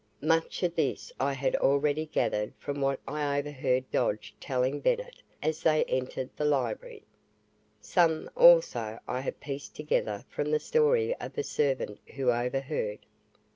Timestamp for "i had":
1.19-1.55